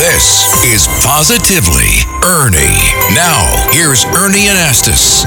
[0.00, 2.80] This is Positively Ernie.
[3.14, 5.26] Now, here's Ernie Anastos.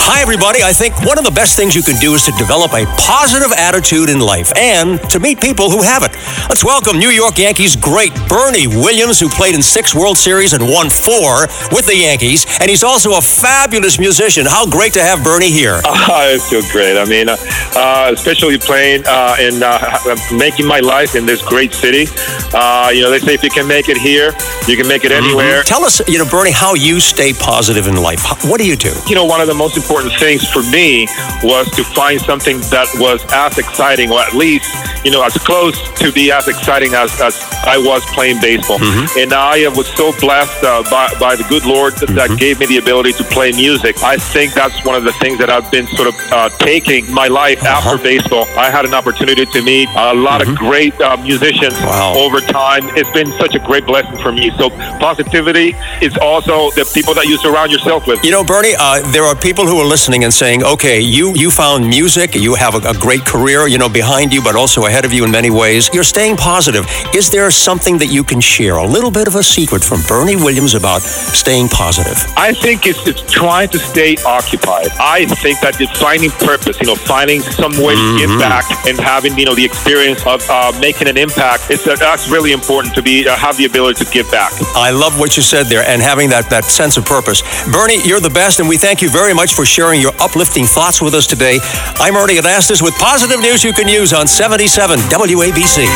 [0.00, 0.62] Hi, everybody.
[0.62, 3.52] I think one of the best things you can do is to develop a positive
[3.52, 6.12] attitude in life and to meet people who have it.
[6.48, 10.62] Let's welcome New York Yankees great Bernie Williams, who played in six World Series and
[10.64, 12.46] won four with the Yankees.
[12.60, 14.46] And he's also a fabulous musician.
[14.46, 15.82] How great to have Bernie here.
[15.84, 16.96] Uh, I feel great.
[16.96, 17.36] I mean, uh,
[17.76, 22.06] uh, especially playing uh, and uh, making my life in this great city.
[22.54, 24.32] Uh, you know, they say if you can make it here,
[24.66, 25.62] you can make it anywhere.
[25.62, 28.24] Tell us, you know, Bernie, how you stay positive in life.
[28.44, 28.92] What do you do?
[29.06, 31.06] You know, one of the most important things for me
[31.42, 34.70] was to find something that was as exciting, or at least,
[35.04, 37.34] you know, as close to be as exciting as, as
[37.66, 38.78] I was playing baseball.
[39.18, 42.66] And I was so blessed uh, by, by the good Lord that, that gave me
[42.66, 44.02] the ability to play music.
[44.02, 47.26] I think that's one of the things that I've been sort of uh, taking my
[47.28, 48.46] life after baseball.
[48.56, 52.14] I had an opportunity to meet a lot of great uh, musicians Wow.
[52.16, 52.84] over time.
[52.96, 54.50] It's been such a great blessing for me.
[54.58, 54.70] So
[55.02, 58.22] positivity is also the people that you surround yourself with.
[58.24, 61.50] You know, Bernie, uh, there are people who are listening and saying, okay, you, you
[61.50, 65.04] found music, you have a, a great career, you know, behind you, but also ahead
[65.04, 65.90] of you in many ways.
[65.92, 66.86] You're staying positive.
[67.14, 70.36] Is there something that you can share, a little bit of a secret from Bernie
[70.36, 72.16] Williams about staying positive?
[72.36, 74.88] I think it's, it's trying to stay occupied.
[75.00, 78.98] I think that it's finding purpose, you know, finding some way to give back and
[78.98, 81.70] having, you know, the experience of uh, making an impact.
[81.70, 84.52] It's uh, that's really important to be uh, have the ability to give back.
[84.74, 87.42] I love what you said there and having that, that sense of purpose.
[87.70, 91.00] Bernie, you're the best, and we thank you very much for sharing your uplifting thoughts
[91.00, 91.60] with us today.
[92.02, 95.86] I'm Ernie Anastos with positive news you can use on 77 WABC.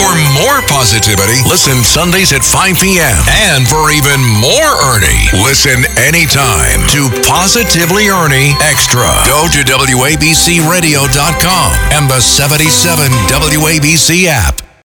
[0.00, 0.08] For
[0.40, 3.20] more positivity, listen Sundays at 5 p.m.
[3.52, 9.12] And for even more Ernie, listen anytime to Positively Ernie Extra.
[9.28, 14.65] Go to WABCRadio.com and the 77 WABC app.